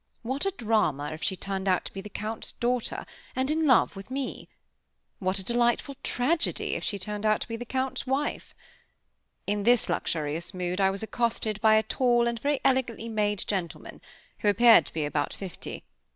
[0.23, 3.05] What a drama if she turned out to be the Count's daughter,
[3.35, 4.49] and in love with me!
[5.19, 8.55] What a delightful tragedy if she turned out to be the Count's wife!
[9.45, 14.01] In this luxurious mood I was accosted by a tall and very elegantly made gentleman,
[14.39, 15.83] who appeared to be about fifty.